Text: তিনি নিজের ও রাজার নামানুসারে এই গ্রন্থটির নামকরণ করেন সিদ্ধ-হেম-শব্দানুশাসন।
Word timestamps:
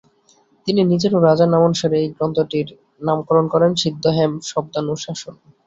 তিনি 0.67 0.81
নিজের 0.83 1.11
ও 1.15 1.27
রাজার 1.27 1.49
নামানুসারে 1.51 1.95
এই 2.01 2.09
গ্রন্থটির 2.15 2.67
নামকরণ 3.07 3.45
করেন 3.53 3.71
সিদ্ধ-হেম-শব্দানুশাসন। 3.81 5.35